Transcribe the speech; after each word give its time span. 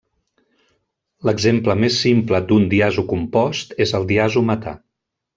L'exemple 1.27 1.75
més 1.83 1.97
simple 2.05 2.39
d'un 2.51 2.65
diazocompost 2.71 3.75
és 3.85 3.93
el 4.01 4.07
diazometà. 4.13 4.75